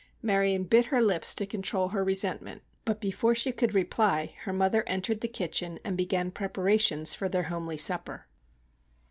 Marion 0.23 0.63
bit 0.63 0.87
her 0.87 0.99
lips 0.99 1.35
to 1.35 1.45
control 1.45 1.89
her 1.89 2.03
resentment, 2.03 2.63
but 2.85 2.99
before 2.99 3.35
she 3.35 3.51
could 3.51 3.75
reply 3.75 4.33
her 4.45 4.51
mother 4.51 4.83
entered 4.87 5.21
the 5.21 5.27
kitchen 5.27 5.77
and 5.85 5.95
began 5.95 6.31
preparations 6.31 7.13
for 7.13 7.29
their 7.29 7.43
homely 7.53 7.77
supper. 7.77 8.25